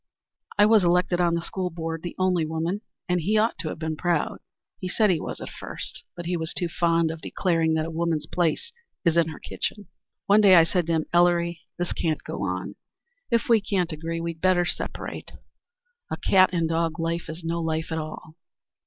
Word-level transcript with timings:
I 0.57 0.65
was 0.65 0.83
elected 0.83 1.21
on 1.21 1.35
the 1.35 1.43
school 1.43 1.69
board 1.69 2.01
the 2.01 2.15
only 2.17 2.43
woman 2.43 2.81
and 3.07 3.21
he 3.21 3.37
ought 3.37 3.59
to 3.59 3.69
have 3.69 3.77
been 3.77 3.95
proud. 3.95 4.39
He 4.79 4.89
said 4.89 5.11
he 5.11 5.19
was, 5.21 5.39
at 5.39 5.51
first, 5.51 6.03
but 6.15 6.25
he 6.25 6.35
was 6.35 6.55
too 6.55 6.69
fond 6.69 7.11
of 7.11 7.21
declaring 7.21 7.75
that 7.75 7.85
a 7.85 7.91
woman's 7.91 8.25
place 8.25 8.71
is 9.05 9.15
in 9.15 9.27
her 9.29 9.37
kitchen. 9.37 9.89
One 10.25 10.41
day 10.41 10.55
I 10.55 10.63
said 10.63 10.87
to 10.87 10.93
him, 10.93 11.05
'Ellery, 11.13 11.61
this 11.77 11.93
can't 11.93 12.23
go 12.23 12.41
on. 12.41 12.73
If 13.29 13.47
we 13.47 13.61
can't 13.61 13.91
agree 13.91 14.19
we'd 14.19 14.41
better 14.41 14.65
separate. 14.65 15.33
A 16.09 16.17
cat 16.17 16.49
and 16.51 16.67
dog 16.67 16.97
life 16.99 17.29
is 17.29 17.43
no 17.43 17.61
life 17.61 17.91
at 17.91 17.99
all.' 17.99 18.33